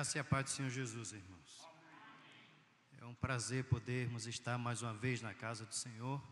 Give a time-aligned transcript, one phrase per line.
[0.00, 1.68] graça e a paz do Senhor Jesus, irmãos.
[2.98, 6.22] É um prazer podermos estar mais uma vez na casa do Senhor.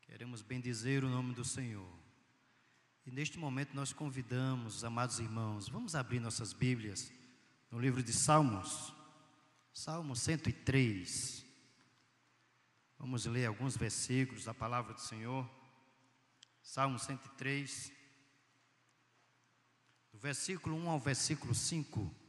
[0.00, 1.92] Queremos bendizer o nome do Senhor.
[3.04, 7.12] E neste momento nós convidamos os amados irmãos, vamos abrir nossas Bíblias
[7.70, 8.94] no livro de Salmos,
[9.74, 11.44] Salmo 103.
[12.98, 15.46] Vamos ler alguns versículos da palavra do Senhor.
[16.62, 17.92] Salmo 103,
[20.10, 22.19] do versículo 1 ao versículo 5.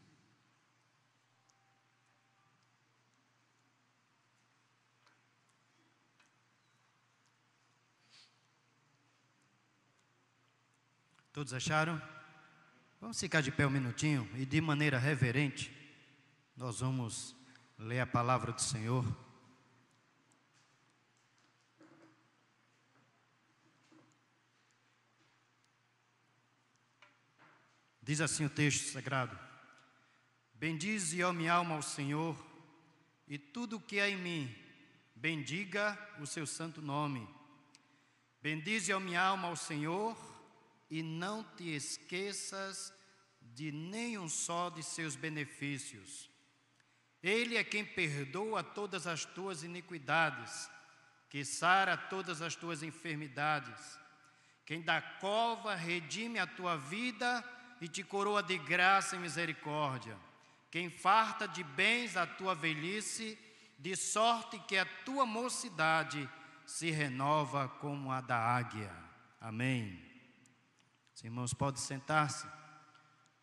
[11.33, 12.01] Todos acharam?
[12.99, 15.71] Vamos ficar de pé um minutinho e de maneira reverente,
[16.57, 17.33] nós vamos
[17.77, 19.05] ler a palavra do Senhor.
[28.03, 29.39] Diz assim o texto sagrado:
[30.55, 32.35] Bendize, ó minha alma, ao Senhor,
[33.25, 34.55] e tudo o que há em mim,
[35.15, 37.25] bendiga o seu santo nome.
[38.41, 40.30] Bendize, ó minha alma, ao Senhor,
[40.91, 42.93] e não te esqueças
[43.41, 46.29] de nenhum só de seus benefícios.
[47.23, 50.69] Ele é quem perdoa todas as tuas iniquidades,
[51.29, 53.97] que sara todas as tuas enfermidades,
[54.65, 57.43] quem da cova redime a tua vida
[57.79, 60.17] e te coroa de graça e misericórdia,
[60.69, 63.39] quem farta de bens a tua velhice,
[63.79, 66.29] de sorte que a tua mocidade
[66.65, 68.93] se renova como a da águia.
[69.39, 70.10] Amém.
[71.13, 72.47] Os irmãos podem sentar-se.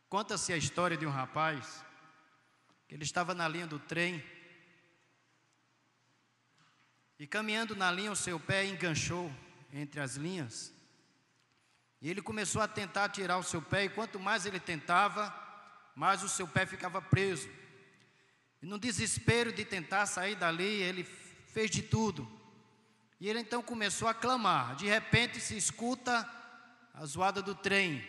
[0.09, 1.85] Conta-se a história de um rapaz
[2.87, 4.25] que ele estava na linha do trem
[7.19, 9.31] e caminhando na linha o seu pé enganchou
[9.73, 10.73] entre as linhas.
[12.01, 15.35] E ele começou a tentar tirar o seu pé e quanto mais ele tentava,
[15.97, 17.49] mais o seu pé ficava preso.
[18.63, 22.29] E no desespero de tentar sair dali, ele fez de tudo.
[23.21, 24.77] E ele então começou a clamar.
[24.77, 26.29] De repente se escuta
[27.01, 28.05] a zoada do trem.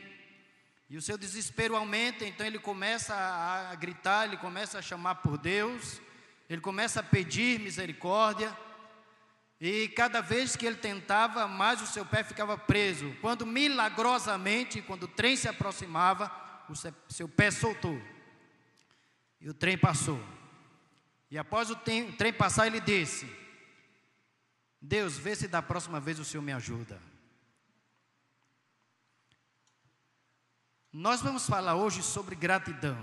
[0.90, 5.38] E o seu desespero aumenta, então ele começa a, gritar, ele começa a chamar por
[5.38, 6.02] Deus,
[6.50, 8.56] ele começa a pedir misericórdia.
[9.62, 13.16] E cada vez que ele tentava, mais o seu pé ficava preso.
[13.22, 16.32] Quando milagrosamente, quando o trem se aproximava,
[16.68, 18.02] o seu pé soltou.
[19.40, 20.20] E o trem passou.
[21.30, 23.30] E após o trem passar, ele disse:
[24.82, 27.09] Deus, vê se da próxima vez o Senhor me ajuda.
[30.92, 32.98] Nós vamos falar hoje sobre gratidão.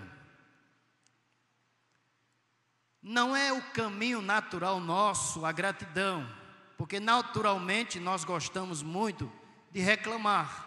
[3.00, 6.28] Não é o caminho natural nosso a gratidão,
[6.76, 9.32] porque naturalmente nós gostamos muito
[9.70, 10.64] de reclamar.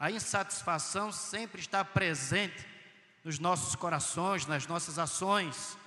[0.00, 2.66] A insatisfação sempre está presente
[3.22, 5.78] nos nossos corações, nas nossas ações,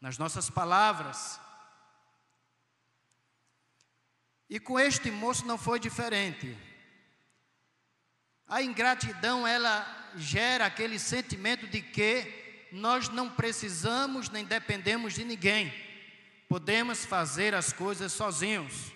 [0.00, 1.40] nas nossas palavras.
[4.50, 6.71] E com este moço não foi diferente.
[8.46, 15.72] A ingratidão, ela gera aquele sentimento de que nós não precisamos nem dependemos de ninguém.
[16.48, 18.92] Podemos fazer as coisas sozinhos.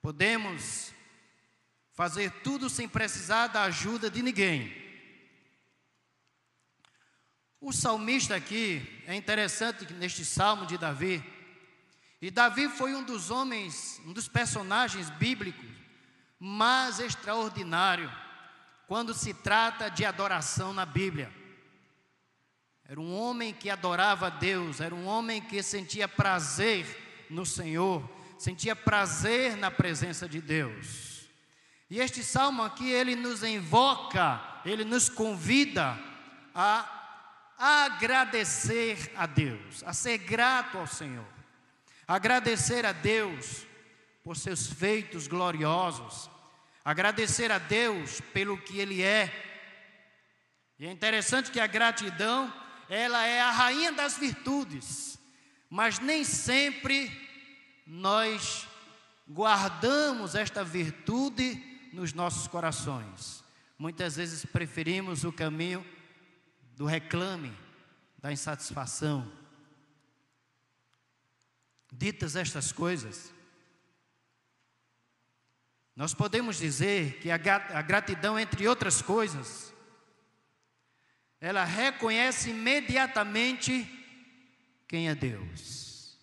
[0.00, 0.92] Podemos
[1.92, 4.82] fazer tudo sem precisar da ajuda de ninguém.
[7.60, 11.22] O salmista aqui, é interessante neste salmo de Davi,
[12.20, 15.64] e Davi foi um dos homens, um dos personagens bíblicos
[16.38, 18.10] mais extraordinário
[18.92, 21.32] quando se trata de adoração na Bíblia.
[22.86, 28.06] Era um homem que adorava a Deus, era um homem que sentia prazer no Senhor,
[28.38, 31.26] sentia prazer na presença de Deus.
[31.88, 35.98] E este salmo aqui, ele nos invoca, ele nos convida
[36.54, 41.32] a agradecer a Deus, a ser grato ao Senhor,
[42.06, 43.66] agradecer a Deus
[44.22, 46.30] por seus feitos gloriosos,
[46.84, 49.30] agradecer a Deus pelo que Ele é.
[50.78, 52.52] E é interessante que a gratidão,
[52.88, 55.18] ela é a rainha das virtudes,
[55.70, 57.10] mas nem sempre
[57.86, 58.66] nós
[59.28, 61.62] guardamos esta virtude
[61.92, 63.42] nos nossos corações.
[63.78, 65.84] Muitas vezes preferimos o caminho
[66.76, 67.52] do reclame,
[68.18, 69.30] da insatisfação.
[71.92, 73.32] Ditas estas coisas,
[75.94, 79.72] nós podemos dizer que a gratidão, entre outras coisas,
[81.40, 83.86] ela reconhece imediatamente
[84.88, 86.18] quem é Deus.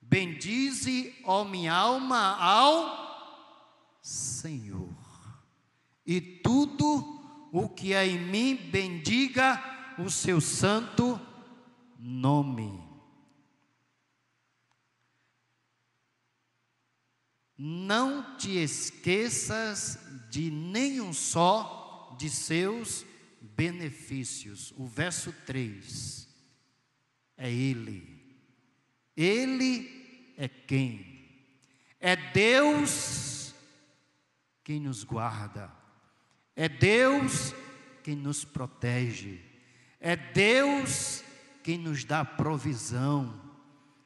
[0.00, 4.94] Bendize, ó minha alma, ao Senhor,
[6.06, 9.62] e tudo o que é em mim bendiga
[9.98, 11.20] o seu santo
[11.98, 12.89] nome.
[17.62, 19.98] Não te esqueças
[20.30, 23.04] de nenhum só de seus
[23.38, 24.72] benefícios.
[24.78, 26.26] O verso 3
[27.36, 28.18] é Ele.
[29.14, 31.44] Ele é quem?
[32.00, 33.54] É Deus
[34.64, 35.70] quem nos guarda,
[36.56, 37.54] é Deus
[38.02, 39.38] quem nos protege,
[40.00, 41.22] é Deus
[41.62, 43.38] quem nos dá provisão,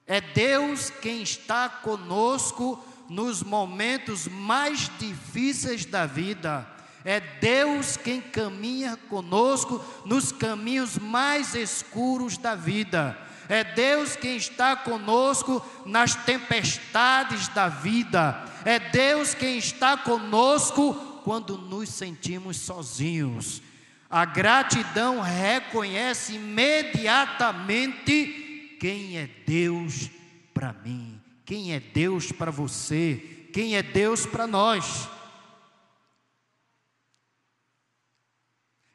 [0.05, 6.67] é Deus quem está conosco nos momentos mais difíceis da vida.
[7.05, 13.19] É Deus quem caminha conosco nos caminhos mais escuros da vida.
[13.49, 18.43] É Deus quem está conosco nas tempestades da vida.
[18.65, 23.61] É Deus quem está conosco quando nos sentimos sozinhos.
[24.09, 30.09] A gratidão reconhece imediatamente quem é Deus
[30.53, 35.09] para mim, quem é Deus para você, quem é Deus para nós.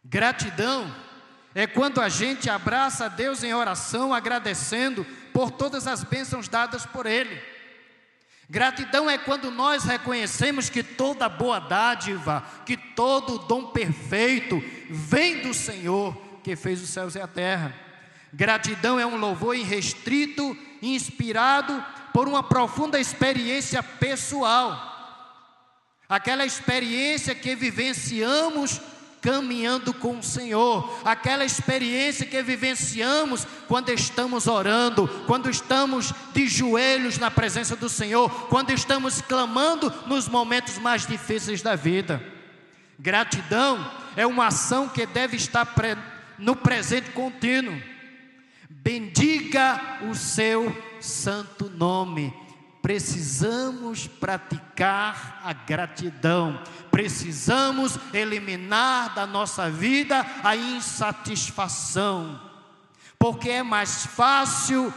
[0.03, 0.93] Gratidão
[1.53, 6.85] é quando a gente abraça a Deus em oração, agradecendo por todas as bênçãos dadas
[6.85, 7.41] por Ele.
[8.49, 14.59] Gratidão é quando nós reconhecemos que toda boa dádiva, que todo dom perfeito
[14.89, 17.75] vem do Senhor que fez os céus e a terra.
[18.33, 24.87] Gratidão é um louvor irrestrito, inspirado por uma profunda experiência pessoal.
[26.07, 28.81] Aquela experiência que vivenciamos
[29.21, 37.17] caminhando com o Senhor, aquela experiência que vivenciamos quando estamos orando, quando estamos de joelhos
[37.17, 42.23] na presença do Senhor, quando estamos clamando nos momentos mais difíceis da vida.
[42.97, 45.67] Gratidão é uma ação que deve estar
[46.37, 47.81] no presente contínuo.
[48.69, 52.33] Bendiga o seu santo nome.
[52.81, 62.39] Precisamos praticar a gratidão, precisamos eliminar da nossa vida a insatisfação,
[63.17, 64.93] porque é mais fácil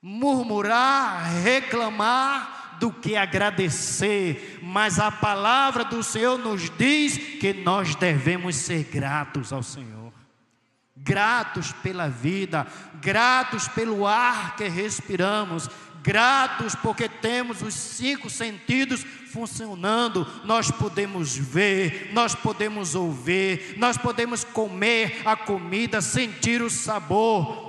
[0.00, 8.56] murmurar, reclamar, do que agradecer, mas a palavra do Senhor nos diz que nós devemos
[8.56, 9.97] ser gratos ao Senhor.
[11.08, 12.66] Gratos pela vida,
[13.00, 15.70] gratos pelo ar que respiramos,
[16.02, 19.02] gratos porque temos os cinco sentidos
[19.32, 20.26] funcionando.
[20.44, 27.67] Nós podemos ver, nós podemos ouvir, nós podemos comer a comida, sentir o sabor.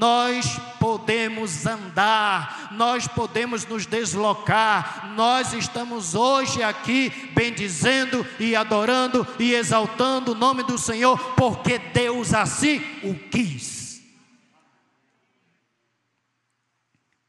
[0.00, 5.12] Nós podemos andar, nós podemos nos deslocar.
[5.14, 12.32] Nós estamos hoje aqui bendizendo e adorando e exaltando o nome do Senhor, porque Deus
[12.32, 14.00] assim o quis.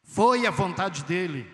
[0.06, 1.52] Foi a vontade dele.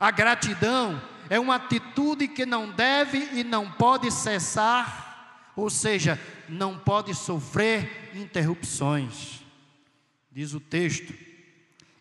[0.00, 6.18] A gratidão é uma atitude que não deve e não pode cessar, ou seja,
[6.48, 9.41] não pode sofrer interrupções.
[10.34, 11.12] Diz o texto: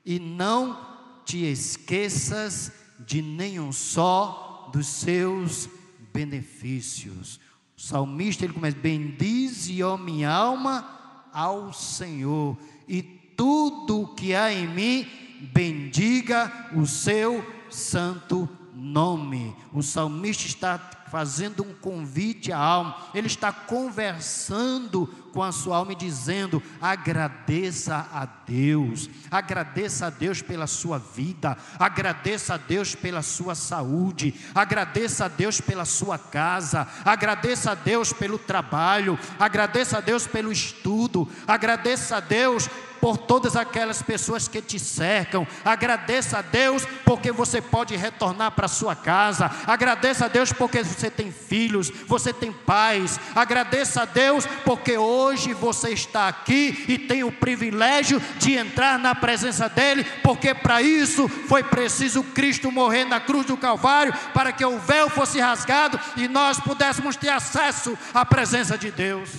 [0.05, 0.79] e não
[1.25, 5.69] te esqueças de nenhum só dos seus
[6.13, 7.39] benefícios.
[7.77, 14.67] O salmista ele começa: bendize, ó minha alma, ao Senhor, e tudo que há em
[14.67, 15.07] mim,
[15.53, 19.55] bendiga o seu santo nome.
[19.73, 20.77] O salmista está
[21.11, 28.07] fazendo um convite à alma, ele está conversando com a sua alma e dizendo: agradeça
[28.13, 35.25] a Deus, agradeça a Deus pela sua vida, agradeça a Deus pela sua saúde, agradeça
[35.25, 41.27] a Deus pela sua casa, agradeça a Deus pelo trabalho, agradeça a Deus pelo estudo,
[41.45, 42.69] agradeça a Deus
[43.01, 45.45] por todas aquelas pessoas que te cercam.
[45.65, 49.49] Agradeça a Deus porque você pode retornar para sua casa.
[49.65, 53.19] Agradeça a Deus porque você tem filhos, você tem pais.
[53.33, 59.15] Agradeça a Deus porque hoje você está aqui e tem o privilégio de entrar na
[59.15, 64.63] presença dele, porque para isso foi preciso Cristo morrer na cruz do Calvário para que
[64.63, 69.29] o véu fosse rasgado e nós pudéssemos ter acesso à presença de Deus.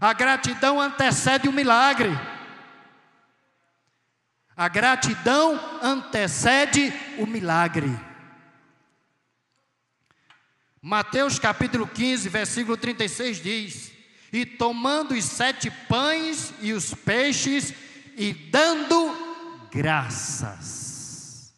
[0.00, 2.18] A gratidão antecede o milagre.
[4.56, 8.09] A gratidão antecede o milagre.
[10.82, 13.92] Mateus capítulo 15, versículo 36 diz:
[14.32, 17.74] E tomando os sete pães e os peixes,
[18.16, 19.14] e dando
[19.70, 21.52] graças,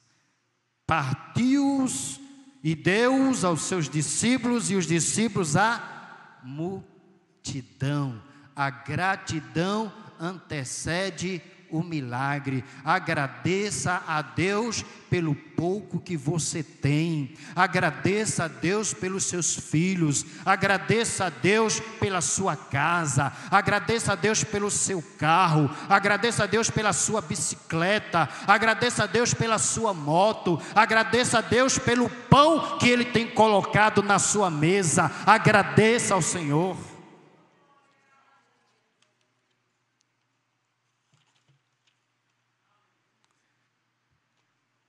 [0.85, 2.21] partiu-os
[2.65, 8.21] e deu-os aos seus discípulos, e os discípulos a multidão.
[8.55, 11.41] A gratidão antecede
[11.73, 12.63] o milagre.
[12.85, 17.35] Agradeça a Deus pelo pouco que você tem.
[17.57, 20.25] Agradeça a Deus pelos seus filhos.
[20.45, 23.33] Agradeça a Deus pela sua casa.
[23.51, 25.71] Agradeça a Deus pelo seu carro.
[25.89, 28.29] Agradeça a Deus pela sua bicicleta.
[28.47, 30.61] Agradeça a Deus pela sua moto.
[30.75, 35.11] Agradeça a Deus pelo pão que Ele tem colocado na sua mesa.
[35.27, 36.92] Agradeça ao Senhor.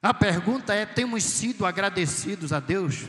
[0.03, 3.05] A pergunta é: temos sido agradecidos a Deus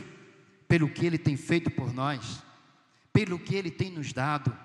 [0.65, 2.41] pelo que Ele tem feito por nós,
[3.11, 4.57] pelo que Ele tem nos dado?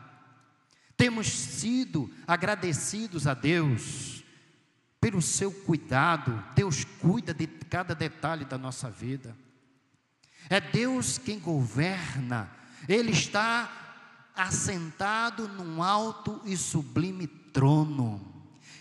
[0.96, 4.22] Temos sido agradecidos a Deus
[5.00, 6.44] pelo seu cuidado?
[6.54, 9.36] Deus cuida de cada detalhe da nossa vida.
[10.48, 12.48] É Deus quem governa,
[12.88, 18.29] Ele está assentado num alto e sublime trono.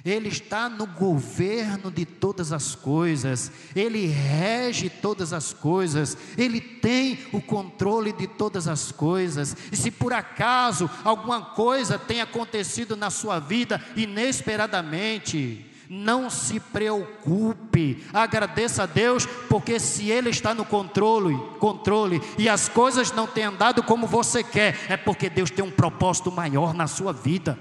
[0.05, 7.19] Ele está no governo de todas as coisas, Ele rege todas as coisas, Ele tem
[7.33, 9.55] o controle de todas as coisas.
[9.71, 18.05] E se por acaso alguma coisa tem acontecido na sua vida inesperadamente, não se preocupe,
[18.13, 23.45] agradeça a Deus, porque se Ele está no controle, controle e as coisas não têm
[23.45, 27.57] andado como você quer, é porque Deus tem um propósito maior na sua vida.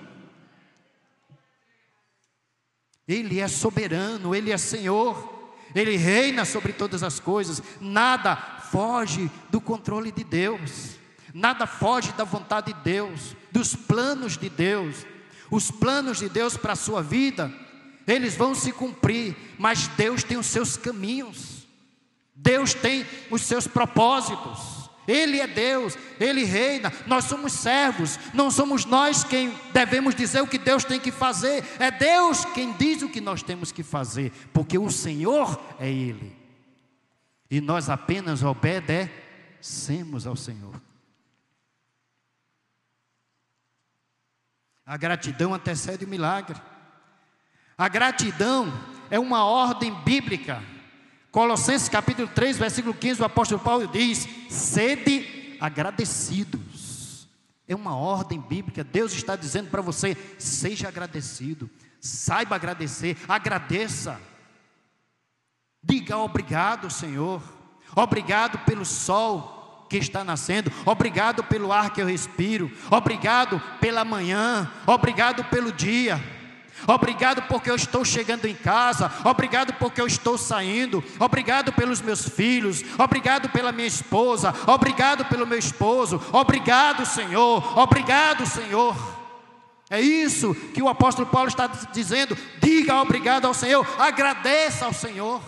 [3.08, 8.36] Ele é soberano, Ele é Senhor, Ele reina sobre todas as coisas, nada
[8.70, 10.98] foge do controle de Deus,
[11.32, 15.06] nada foge da vontade de Deus, dos planos de Deus.
[15.50, 17.50] Os planos de Deus para a sua vida,
[18.06, 21.66] eles vão se cumprir, mas Deus tem os seus caminhos,
[22.34, 24.77] Deus tem os seus propósitos.
[25.08, 30.46] Ele é Deus, Ele reina, nós somos servos, não somos nós quem devemos dizer o
[30.46, 34.30] que Deus tem que fazer, é Deus quem diz o que nós temos que fazer,
[34.52, 36.36] porque o Senhor é Ele,
[37.50, 40.78] e nós apenas obedecemos ao Senhor.
[44.84, 46.60] A gratidão antecede o milagre,
[47.78, 48.70] a gratidão
[49.10, 50.62] é uma ordem bíblica
[51.30, 57.28] Colossenses capítulo 3, versículo 15, o apóstolo Paulo diz: sede agradecidos.
[57.66, 58.82] É uma ordem bíblica.
[58.82, 61.68] Deus está dizendo para você: seja agradecido,
[62.00, 64.18] saiba agradecer, agradeça.
[65.82, 67.42] Diga obrigado, Senhor.
[67.94, 74.70] Obrigado pelo sol que está nascendo, obrigado pelo ar que eu respiro, obrigado pela manhã,
[74.86, 76.20] obrigado pelo dia.
[76.86, 79.10] Obrigado porque eu estou chegando em casa.
[79.24, 81.02] Obrigado porque eu estou saindo.
[81.18, 82.82] Obrigado pelos meus filhos.
[82.98, 84.54] Obrigado pela minha esposa.
[84.66, 86.20] Obrigado pelo meu esposo.
[86.32, 87.78] Obrigado, Senhor.
[87.78, 89.18] Obrigado, Senhor.
[89.90, 92.36] É isso que o apóstolo Paulo está dizendo.
[92.60, 93.86] Diga obrigado ao Senhor.
[93.98, 95.42] Agradeça ao Senhor.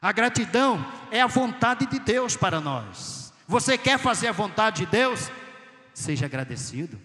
[0.00, 3.32] A gratidão é a vontade de Deus para nós.
[3.48, 5.30] Você quer fazer a vontade de Deus?
[5.96, 7.00] Seja agradecido.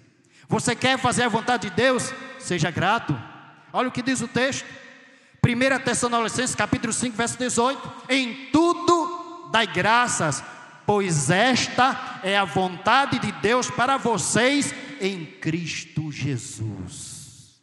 [0.50, 2.14] Você quer fazer a vontade de Deus?
[2.40, 3.18] Seja grato.
[3.72, 4.66] Olha o que diz o texto.
[5.44, 7.92] 1 Tessalonicenses capítulo 5, verso 18.
[8.10, 10.44] Em tudo dai graças,
[10.86, 17.62] pois esta é a vontade de Deus para vocês em Cristo Jesus.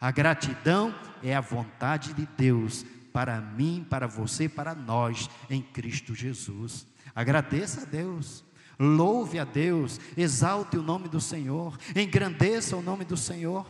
[0.00, 6.16] A gratidão é a vontade de Deus para mim, para você, para nós em Cristo
[6.16, 6.84] Jesus.
[7.14, 8.44] Agradeça a Deus.
[8.78, 13.66] Louve a Deus, exalte o nome do Senhor, engrandeça o nome do Senhor,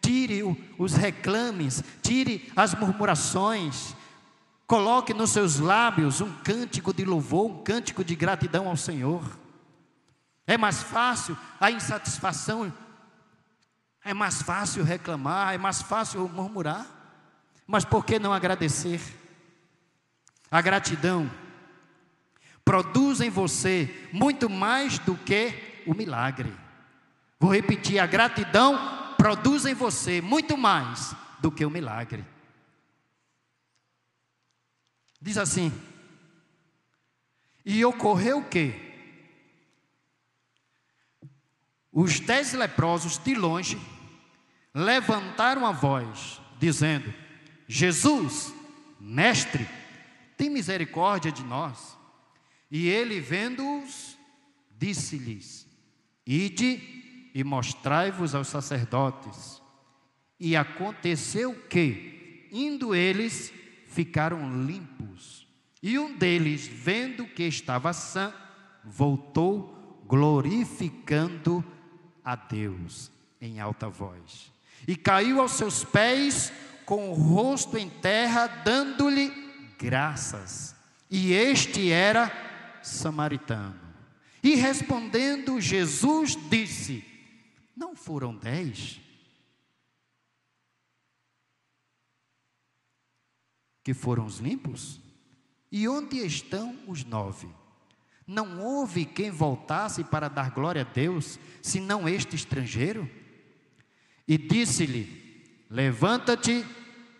[0.00, 0.42] tire
[0.76, 3.94] os reclames, tire as murmurações,
[4.66, 9.22] coloque nos seus lábios um cântico de louvor, um cântico de gratidão ao Senhor.
[10.46, 12.72] É mais fácil a insatisfação,
[14.04, 16.86] é mais fácil reclamar, é mais fácil murmurar,
[17.66, 19.00] mas por que não agradecer?
[20.50, 21.30] A gratidão
[22.68, 26.54] produz em você muito mais do que o milagre.
[27.40, 32.26] Vou repetir: a gratidão produz em você muito mais do que o milagre.
[35.18, 35.72] Diz assim:
[37.64, 38.74] E ocorreu que
[41.90, 43.80] os dez leprosos de longe
[44.74, 47.14] levantaram a voz, dizendo:
[47.66, 48.52] Jesus,
[49.00, 49.66] mestre,
[50.36, 51.97] tem misericórdia de nós.
[52.70, 54.18] E ele, vendo-os,
[54.76, 55.66] disse-lhes:
[56.26, 59.62] Ide e mostrai-vos aos sacerdotes.
[60.38, 63.52] E aconteceu que, indo eles,
[63.86, 65.46] ficaram limpos.
[65.82, 68.32] E um deles, vendo que estava sã,
[68.84, 71.64] voltou glorificando
[72.24, 73.10] a Deus
[73.40, 74.52] em alta voz.
[74.86, 76.52] E caiu aos seus pés
[76.84, 79.32] com o rosto em terra, dando-lhe
[79.78, 80.74] graças.
[81.10, 82.47] E este era
[82.88, 83.78] samaritano.
[84.42, 87.04] E respondendo, Jesus disse:
[87.76, 89.00] Não foram dez?
[93.82, 95.00] Que foram os limpos?
[95.70, 97.48] E onde estão os nove?
[98.26, 103.10] Não houve quem voltasse para dar glória a Deus, senão este estrangeiro?
[104.26, 106.64] E disse-lhe: Levanta-te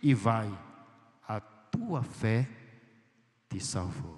[0.03, 0.49] e vai,
[1.27, 2.49] a tua fé
[3.49, 4.18] te salvou.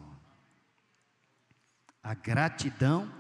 [2.03, 3.11] A gratidão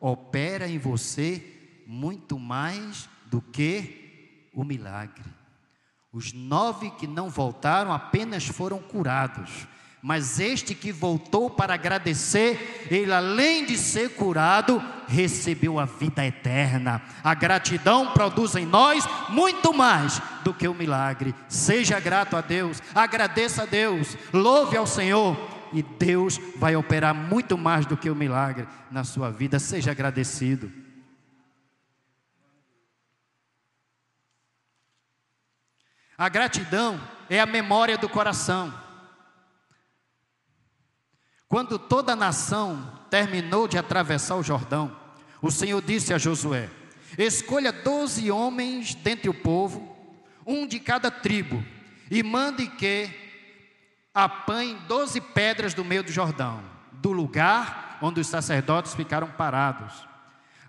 [0.00, 5.24] opera em você muito mais do que o milagre.
[6.12, 9.68] Os nove que não voltaram apenas foram curados,
[10.02, 17.02] mas este que voltou para agradecer, ele além de ser curado, recebeu a vida eterna.
[17.22, 21.34] A gratidão produz em nós muito mais do que o milagre.
[21.48, 25.36] Seja grato a Deus, agradeça a Deus, louve ao Senhor
[25.72, 29.58] e Deus vai operar muito mais do que o milagre na sua vida.
[29.58, 30.72] Seja agradecido.
[36.16, 37.00] A gratidão
[37.30, 38.72] é a memória do coração.
[41.48, 44.94] Quando toda a nação terminou de atravessar o Jordão,
[45.40, 46.68] o Senhor disse a Josué:
[47.16, 49.96] Escolha doze homens dentre o povo,
[50.46, 51.64] um de cada tribo,
[52.10, 53.29] e mande que
[54.14, 56.62] apanhem doze pedras do meio do Jordão,
[56.92, 60.06] do lugar onde os sacerdotes ficaram parados.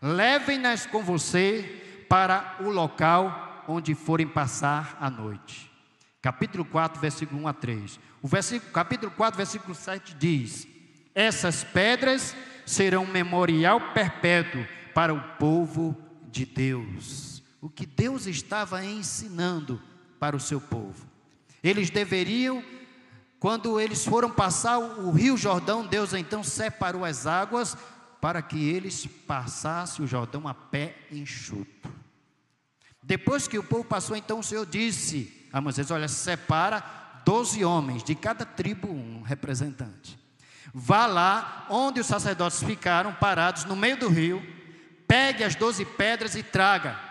[0.01, 5.71] Levem-nas com você para o local onde forem passar a noite.
[6.21, 7.99] Capítulo 4, versículo 1 a 3.
[8.21, 10.67] O versículo, capítulo 4, versículo 7 diz:
[11.13, 15.97] essas pedras serão um memorial perpétuo para o povo
[16.29, 17.43] de Deus.
[17.59, 19.81] O que Deus estava ensinando
[20.19, 21.05] para o seu povo.
[21.63, 22.63] Eles deveriam,
[23.41, 27.75] quando eles foram passar o rio Jordão, Deus então separou as águas
[28.21, 31.91] para que eles passassem o Jordão a pé enxuto.
[33.01, 36.83] Depois que o povo passou, então o Senhor disse a Moisés: Olha, separa
[37.25, 40.19] doze homens, de cada tribo um representante.
[40.71, 44.39] Vá lá onde os sacerdotes ficaram parados no meio do rio,
[45.07, 47.10] pegue as doze pedras e traga.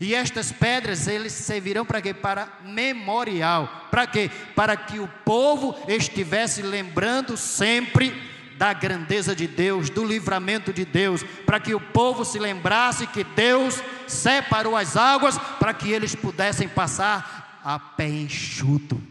[0.00, 2.14] E estas pedras eles servirão para quê?
[2.14, 3.88] Para memorial.
[3.90, 4.30] Para quê?
[4.54, 8.12] Para que o povo estivesse lembrando sempre
[8.56, 13.24] da grandeza de Deus, do livramento de Deus, para que o povo se lembrasse que
[13.24, 19.02] Deus separou as águas para que eles pudessem passar a pé enxuto.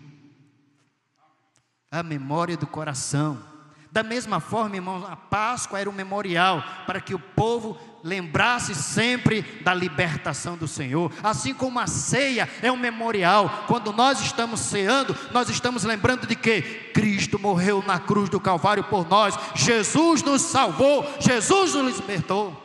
[1.92, 3.51] A memória do coração.
[3.92, 9.42] Da mesma forma, irmãos, a Páscoa era um memorial para que o povo lembrasse sempre
[9.64, 11.12] da libertação do Senhor.
[11.22, 16.38] Assim como a ceia é um memorial, quando nós estamos ceando, nós estamos lembrando de
[16.38, 16.62] que
[16.94, 22.61] Cristo morreu na cruz do Calvário por nós, Jesus nos salvou, Jesus nos libertou.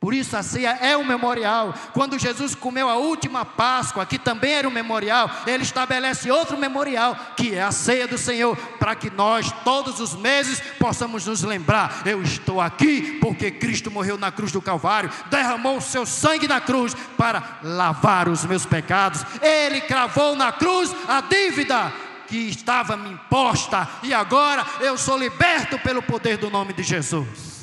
[0.00, 1.74] Por isso a ceia é um memorial.
[1.92, 7.14] Quando Jesus comeu a última Páscoa, que também era um memorial, ele estabelece outro memorial,
[7.36, 12.00] que é a ceia do Senhor, para que nós todos os meses possamos nos lembrar:
[12.06, 16.62] eu estou aqui porque Cristo morreu na cruz do Calvário, derramou o seu sangue na
[16.62, 19.22] cruz para lavar os meus pecados.
[19.42, 21.92] Ele cravou na cruz a dívida
[22.26, 27.59] que estava me imposta e agora eu sou liberto pelo poder do nome de Jesus.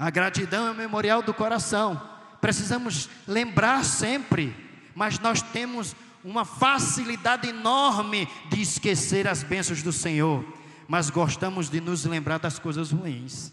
[0.00, 2.00] A gratidão é o memorial do coração.
[2.40, 4.56] Precisamos lembrar sempre,
[4.94, 10.42] mas nós temos uma facilidade enorme de esquecer as bênçãos do Senhor,
[10.88, 13.52] mas gostamos de nos lembrar das coisas ruins,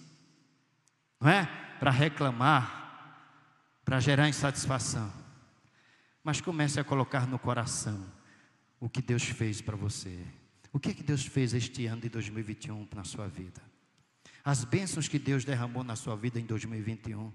[1.19, 1.45] não é?
[1.81, 3.27] Para reclamar,
[3.83, 5.11] para gerar insatisfação.
[6.23, 8.05] Mas comece a colocar no coração
[8.79, 10.17] o que Deus fez para você.
[10.71, 13.61] O que, que Deus fez este ano de 2021 na sua vida?
[14.47, 17.33] As bênçãos que Deus derramou na sua vida em 2021,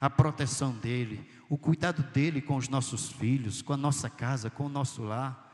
[0.00, 4.66] a proteção dEle, o cuidado dEle com os nossos filhos, com a nossa casa, com
[4.66, 5.52] o nosso lar,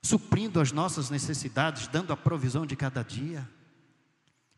[0.00, 3.46] suprindo as nossas necessidades, dando a provisão de cada dia.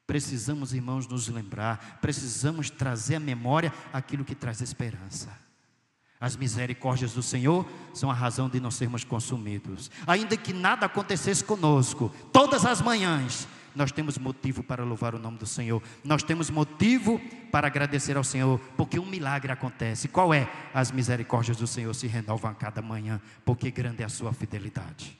[0.06, 5.36] Precisamos, irmãos, nos lembrar, precisamos trazer à memória aquilo que traz esperança.
[6.20, 9.90] As misericórdias do Senhor são a razão de não sermos consumidos.
[10.06, 15.38] Ainda que nada acontecesse conosco, todas as manhãs, nós temos motivo para louvar o nome
[15.38, 20.08] do Senhor, nós temos motivo para agradecer ao Senhor, porque um milagre acontece.
[20.08, 20.50] Qual é?
[20.72, 25.18] As misericórdias do Senhor se renovam a cada manhã, porque grande é a sua fidelidade.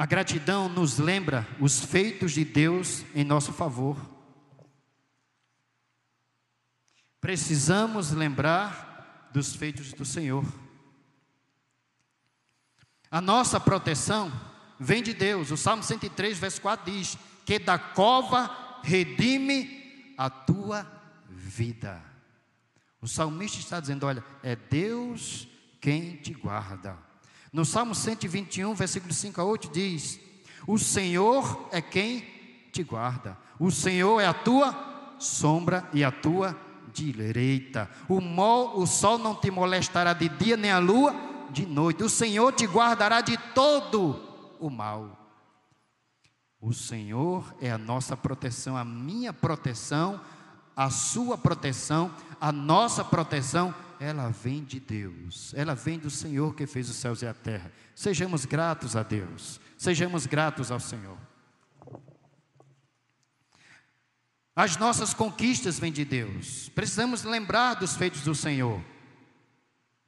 [0.00, 3.98] A gratidão nos lembra os feitos de Deus em nosso favor.
[7.20, 8.89] Precisamos lembrar
[9.32, 10.44] dos feitos do Senhor.
[13.10, 14.30] A nossa proteção
[14.78, 15.50] vem de Deus.
[15.50, 20.86] O Salmo 103, verso 4 diz: Que da cova redime a tua
[21.28, 22.02] vida.
[23.00, 25.48] O salmista está dizendo: Olha, é Deus
[25.80, 26.96] quem te guarda.
[27.52, 30.20] No Salmo 121, versículo 5 a 8 diz:
[30.66, 32.20] O Senhor é quem
[32.70, 33.36] te guarda.
[33.58, 36.58] O Senhor é a tua sombra e a tua
[36.92, 37.88] direita.
[38.08, 41.14] O, mol, o sol não te molestará de dia nem a lua
[41.50, 42.02] de noite.
[42.02, 44.20] O Senhor te guardará de todo
[44.58, 45.16] o mal.
[46.60, 50.20] O Senhor é a nossa proteção, a minha proteção,
[50.76, 56.66] a sua proteção, a nossa proteção, ela vem de Deus, ela vem do Senhor que
[56.66, 57.72] fez os céus e a terra.
[57.94, 61.16] Sejamos gratos a Deus, sejamos gratos ao Senhor.
[64.60, 68.78] As nossas conquistas vêm de Deus, precisamos lembrar dos feitos do Senhor.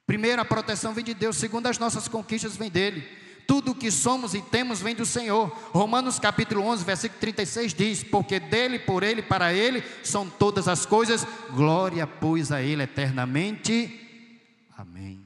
[0.05, 1.37] Primeiro, a proteção vem de Deus.
[1.37, 3.01] Segundo, as nossas conquistas vêm dele.
[3.47, 5.47] Tudo o que somos e temos vem do Senhor.
[5.71, 10.85] Romanos capítulo 11, versículo 36 diz: Porque dele, por ele, para ele são todas as
[10.85, 14.07] coisas, glória, pois, a ele eternamente.
[14.77, 15.25] Amém.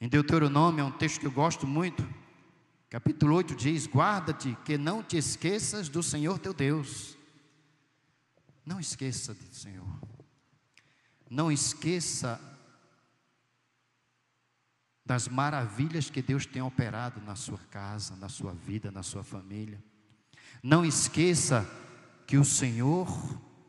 [0.00, 2.04] Em Deuteronômio, é um texto que eu gosto muito.
[2.92, 7.16] Capítulo 8 diz: Guarda-te, que não te esqueças do Senhor teu Deus.
[8.66, 9.88] Não esqueça do Senhor.
[11.30, 12.38] Não esqueça
[15.06, 19.82] das maravilhas que Deus tem operado na sua casa, na sua vida, na sua família.
[20.62, 21.66] Não esqueça
[22.26, 23.08] que o Senhor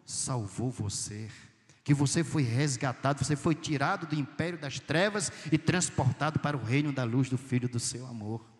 [0.05, 1.31] salvou você,
[1.81, 6.61] que você foi resgatado, você foi tirado do império das trevas e transportado para o
[6.61, 8.52] reino da luz do Filho do seu amor.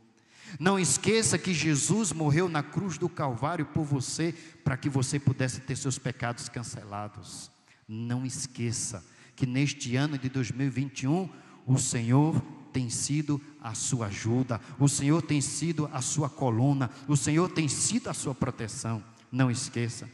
[0.59, 5.61] Não esqueça que Jesus morreu na cruz do Calvário por você, para que você pudesse
[5.61, 7.51] ter seus pecados cancelados.
[7.87, 9.03] Não esqueça
[9.35, 11.29] que neste ano de 2021
[11.65, 17.15] o Senhor tem sido a sua ajuda, o Senhor tem sido a sua coluna, o
[17.15, 19.03] Senhor tem sido a sua proteção.
[19.31, 20.09] Não esqueça.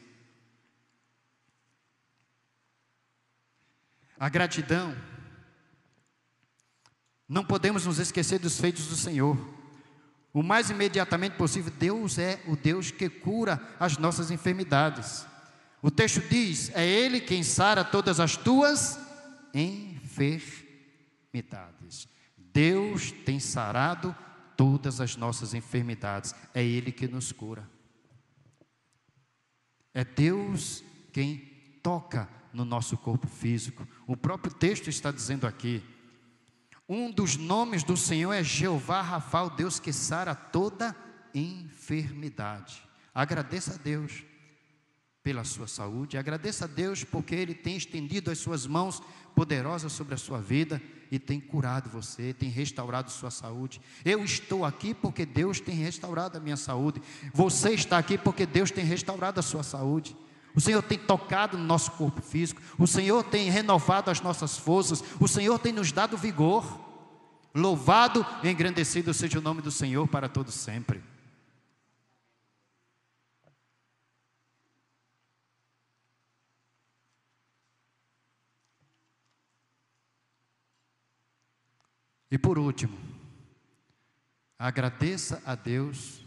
[4.19, 4.95] A gratidão,
[7.27, 9.37] não podemos nos esquecer dos feitos do Senhor.
[10.33, 15.25] O mais imediatamente possível, Deus é o Deus que cura as nossas enfermidades.
[15.81, 18.99] O texto diz: É Ele quem sara todas as tuas
[19.53, 22.07] enfermidades.
[22.37, 24.15] Deus tem sarado
[24.55, 26.33] todas as nossas enfermidades.
[26.53, 27.67] É Ele que nos cura.
[29.93, 31.37] É Deus quem
[31.81, 33.87] toca no nosso corpo físico.
[34.05, 35.81] O próprio texto está dizendo aqui.
[36.89, 40.95] Um dos nomes do Senhor é Jeová Rafael, Deus que sara toda
[41.35, 42.81] enfermidade.
[43.13, 44.23] Agradeça a Deus
[45.21, 46.17] pela sua saúde.
[46.17, 49.03] Agradeça a Deus porque Ele tem estendido as suas mãos
[49.35, 53.79] poderosas sobre a sua vida e tem curado você, tem restaurado sua saúde.
[54.03, 56.99] Eu estou aqui porque Deus tem restaurado a minha saúde.
[57.33, 60.17] Você está aqui porque Deus tem restaurado a sua saúde.
[60.55, 62.61] O Senhor tem tocado no nosso corpo físico.
[62.77, 65.03] O Senhor tem renovado as nossas forças.
[65.19, 66.63] O Senhor tem nos dado vigor.
[67.53, 71.01] Louvado e engrandecido seja o nome do Senhor para todos sempre.
[82.31, 82.95] E por último,
[84.57, 86.21] agradeça a Deus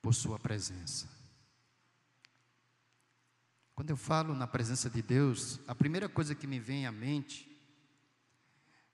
[0.00, 1.15] por Sua presença.
[3.76, 7.46] Quando eu falo na presença de Deus, a primeira coisa que me vem à mente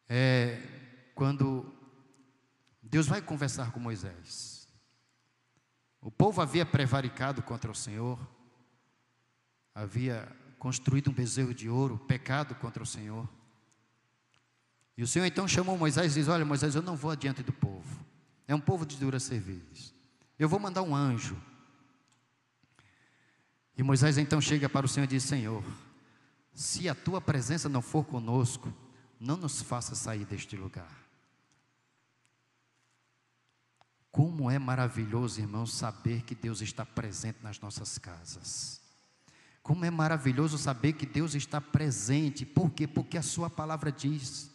[0.09, 0.61] é
[1.15, 1.73] quando
[2.83, 4.67] Deus vai conversar com Moisés.
[6.01, 8.19] O povo havia prevaricado contra o Senhor,
[9.73, 13.29] havia construído um bezerro de ouro, pecado contra o Senhor.
[14.97, 17.53] E o Senhor então chamou Moisés e diz: Olha, Moisés, eu não vou adiante do
[17.53, 18.05] povo.
[18.49, 19.95] É um povo de dura serviço.
[20.37, 21.41] Eu vou mandar um anjo.
[23.77, 25.65] E Moisés então chega para o Senhor e diz: Senhor,
[26.55, 28.73] se a tua presença não for conosco,
[29.19, 31.03] não nos faça sair deste lugar.
[34.11, 38.83] Como é maravilhoso, irmãos, saber que Deus está presente nas nossas casas.
[39.63, 42.45] Como é maravilhoso saber que Deus está presente.
[42.45, 42.87] Por quê?
[42.87, 44.52] Porque a Sua palavra diz.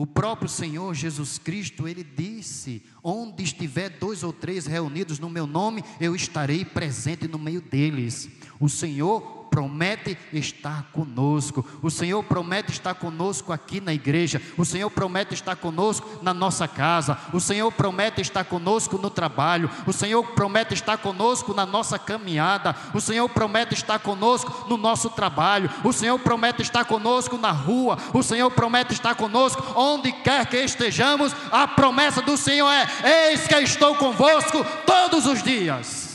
[0.00, 5.46] O próprio Senhor Jesus Cristo, ele disse: Onde estiver dois ou três reunidos no meu
[5.46, 8.26] nome, eu estarei presente no meio deles.
[8.58, 11.66] O Senhor promete estar conosco.
[11.82, 14.40] O Senhor promete estar conosco aqui na igreja.
[14.56, 17.18] O Senhor promete estar conosco na nossa casa.
[17.32, 19.68] O Senhor promete estar conosco no trabalho.
[19.86, 22.74] O Senhor promete estar conosco na nossa caminhada.
[22.94, 25.68] O Senhor promete estar conosco no nosso trabalho.
[25.84, 27.98] O Senhor promete estar conosco na rua.
[28.14, 31.34] O Senhor promete estar conosco onde quer que estejamos.
[31.50, 36.09] A promessa do Senhor é: Eis que estou convosco todos os dias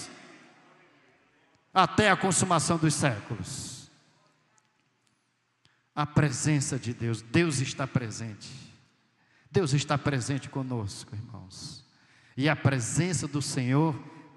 [1.76, 3.92] até a consumação dos séculos.
[5.94, 8.50] A presença de Deus, Deus está presente.
[9.52, 11.86] Deus está presente conosco, irmãos.
[12.38, 13.94] E a presença do Senhor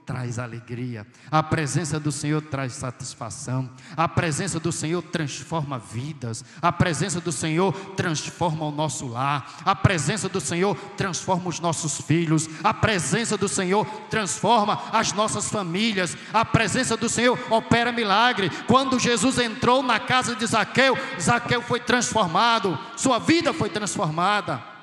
[0.09, 6.73] traz alegria, a presença do Senhor traz satisfação, a presença do Senhor transforma vidas, a
[6.73, 12.49] presença do Senhor transforma o nosso lar, a presença do Senhor transforma os nossos filhos,
[12.65, 18.49] a presença do Senhor transforma as nossas famílias, a presença do Senhor opera milagre.
[18.67, 24.78] Quando Jesus entrou na casa de Zaqueu, Zaqueu foi transformado, sua vida foi transformada.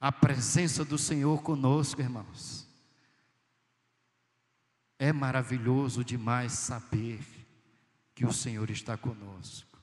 [0.00, 2.66] A presença do Senhor conosco, irmãos.
[4.98, 7.20] É maravilhoso demais saber
[8.14, 9.78] que o Senhor está conosco,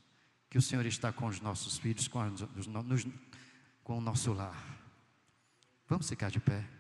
[0.50, 3.08] que o Senhor está com os nossos filhos, com, os,
[3.84, 4.78] com o nosso lar.
[5.88, 6.77] Vamos ficar de pé.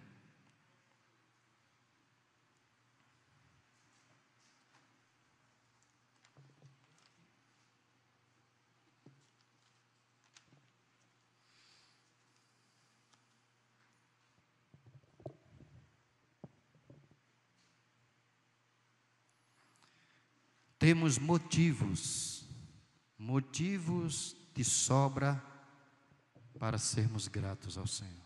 [20.88, 22.46] Temos motivos,
[23.20, 25.44] motivos de sobra
[26.58, 28.24] para sermos gratos ao Senhor.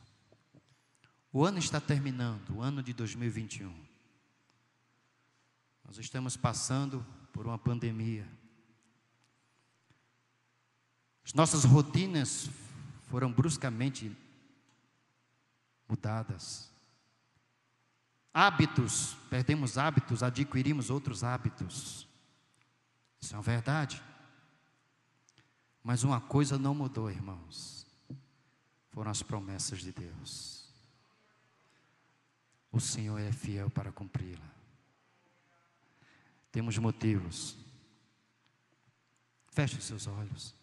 [1.34, 3.74] O ano está terminando, o ano de 2021.
[5.84, 8.30] Nós estamos passando por uma pandemia.
[11.26, 12.48] As nossas rotinas
[13.10, 14.16] foram bruscamente
[15.90, 16.72] mudadas.
[18.32, 22.11] Hábitos, perdemos hábitos, adquirimos outros hábitos.
[23.22, 24.02] Isso é uma verdade.
[25.84, 27.86] Mas uma coisa não mudou, irmãos.
[28.90, 30.68] Foram as promessas de Deus.
[32.72, 34.50] O Senhor é fiel para cumpri-la.
[36.52, 37.56] Temos motivos.
[39.50, 40.54] Feche os seus olhos.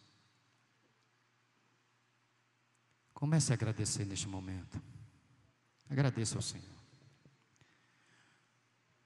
[3.15, 4.81] Comece a agradecer neste momento.
[5.91, 6.67] Agradeça ao Senhor.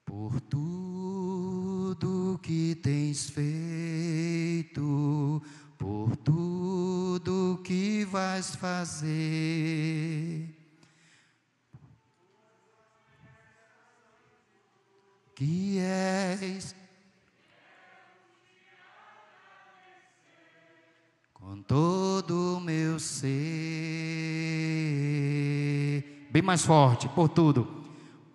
[0.05, 0.82] Por tudo
[2.43, 4.83] que tens feito,
[5.79, 10.49] por tudo que vais fazer.
[15.35, 16.75] Que és
[21.35, 23.29] com todo o meu ser,
[26.31, 27.83] bem mais forte, por tudo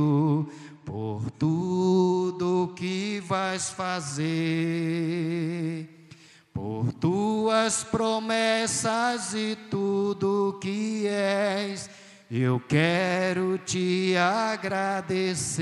[0.84, 4.28] por tudo que vais fazer,
[6.52, 11.88] por tuas promessas e tudo que és,
[12.30, 15.60] eu quero te agradecer.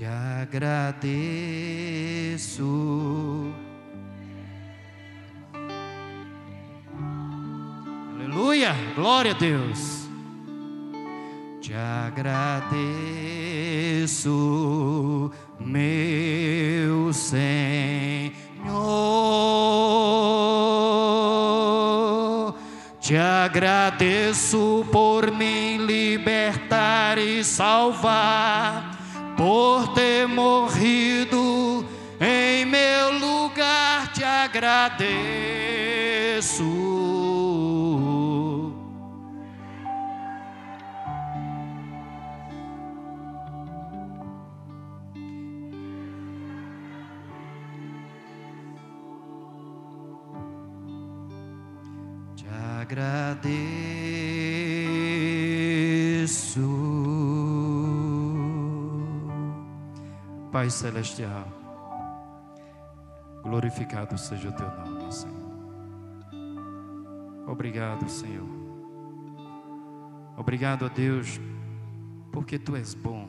[0.00, 1.10] te agradeço.
[8.30, 10.08] Aleluia, glória a Deus.
[11.60, 12.70] Te agradeço,
[15.58, 18.30] meu Senhor.
[23.00, 28.96] Te agradeço por me libertar e salvar
[29.36, 31.84] por ter morrido
[32.20, 35.59] em meu lugar, te agradeço.
[52.80, 53.50] Agradeço.
[60.50, 61.46] Pai Celestial,
[63.42, 65.50] glorificado seja o teu nome, Senhor.
[67.46, 68.48] Obrigado, Senhor.
[70.36, 71.40] Obrigado a Deus,
[72.32, 73.28] porque tu és bom.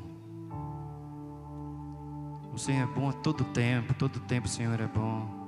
[2.54, 5.41] O Senhor é bom a todo tempo, todo tempo o Senhor é bom.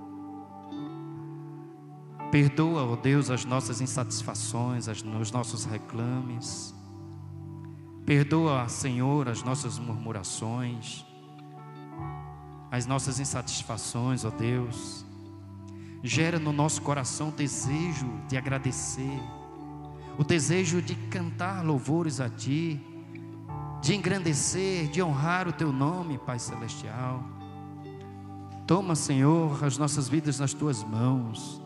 [2.34, 6.74] Perdoa, ó Deus, as nossas insatisfações, os nossos reclames.
[8.08, 11.06] Perdoa, Senhor, as nossas murmurações,
[12.72, 15.06] as nossas insatisfações, ó Deus.
[16.02, 19.22] Gera no nosso coração o desejo de agradecer,
[20.18, 22.82] o desejo de cantar louvores a Ti,
[23.80, 27.24] de engrandecer, de honrar o Teu nome, Pai Celestial.
[28.66, 31.62] Toma, Senhor, as nossas vidas nas Tuas mãos.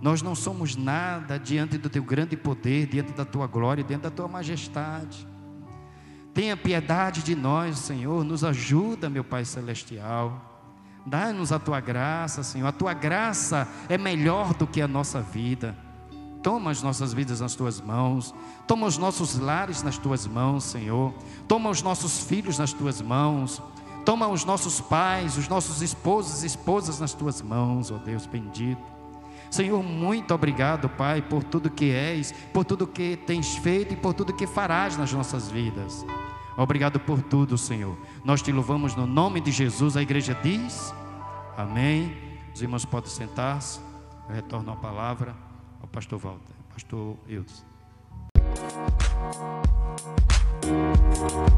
[0.00, 4.10] Nós não somos nada diante do Teu grande poder, diante da Tua glória, diante da
[4.10, 5.26] Tua majestade.
[6.32, 10.48] Tenha piedade de nós, Senhor, nos ajuda, meu Pai Celestial.
[11.04, 12.66] Dá-nos a tua graça, Senhor.
[12.66, 15.76] A tua graça é melhor do que a nossa vida.
[16.42, 18.34] Toma as nossas vidas nas tuas mãos.
[18.66, 21.12] Toma os nossos lares nas tuas mãos, Senhor.
[21.48, 23.60] Toma os nossos filhos nas tuas mãos.
[24.04, 28.97] Toma os nossos pais, os nossos esposos e esposas nas tuas mãos, ó Deus bendito.
[29.50, 34.14] Senhor, muito obrigado, Pai, por tudo que és, por tudo que tens feito e por
[34.14, 36.04] tudo que farás nas nossas vidas.
[36.56, 37.96] Obrigado por tudo, Senhor.
[38.24, 39.96] Nós te louvamos no nome de Jesus.
[39.96, 40.92] A igreja diz:
[41.56, 42.16] Amém.
[42.52, 43.80] Os irmãos podem sentar-se.
[44.28, 45.36] Eu retorno a palavra
[45.80, 46.54] ao pastor Walter.
[46.74, 47.16] Pastor.
[50.68, 51.48] Música